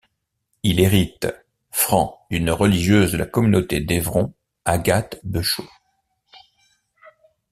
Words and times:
Il 0.63 0.79
hérite 0.79 1.27
francs 1.69 2.17
d'une 2.31 2.49
religieuse 2.49 3.11
de 3.11 3.17
la 3.17 3.27
communauté 3.27 3.81
d'Evron, 3.81 4.33
Agathe 4.65 5.19
Beuchaux. 5.23 5.69